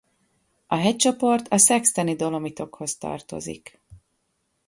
A 0.67 0.75
hegycsoport 0.75 1.47
a 1.47 1.57
Sexteni-Dolomitokoz 1.57 2.97
tartozik. 2.97 3.81